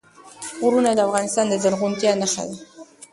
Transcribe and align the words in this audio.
غرونه 0.61 0.91
د 0.93 0.99
افغانستان 1.07 1.45
د 1.49 1.53
زرغونتیا 1.63 2.11
نښه 2.21 2.43
ده. 2.49 2.55